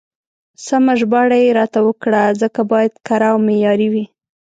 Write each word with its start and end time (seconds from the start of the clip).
سمه 0.65 0.93
ژباړه 0.99 1.37
يې 1.43 1.49
راته 1.59 1.79
وکړه، 1.87 2.23
ځکه 2.41 2.59
بايد 2.71 2.93
کره 3.07 3.27
او 3.33 3.37
معياري 3.45 3.87
وي. 3.93 4.05